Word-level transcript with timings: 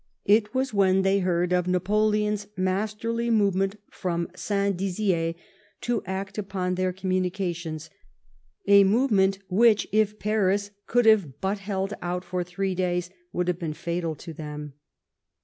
It 0.25 0.55
was 0.55 0.71
v/hen 0.71 1.03
they 1.03 1.19
heard 1.19 1.53
of 1.53 1.67
Napoleon's 1.67 2.47
masterly 2.57 3.29
movement 3.29 3.75
from 3.91 4.29
St. 4.35 4.75
Dizier 4.75 5.35
to 5.81 6.01
act 6.07 6.39
upon 6.39 6.73
their 6.73 6.91
communications— 6.91 7.91
a 8.67 8.83
movement 8.83 9.37
which, 9.47 9.87
if 9.91 10.17
Paris 10.17 10.71
could 10.87 11.05
have 11.05 11.39
but 11.39 11.59
held 11.59 11.93
out 12.01 12.25
for 12.25 12.43
three 12.43 12.73
days, 12.73 13.11
would 13.31 13.47
have 13.47 13.59
been 13.59 13.73
fatal 13.73 14.15
to 14.15 14.33
them. 14.33 14.73